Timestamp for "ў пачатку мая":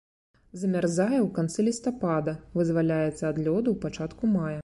3.73-4.59